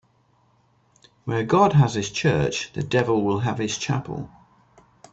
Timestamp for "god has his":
1.43-2.09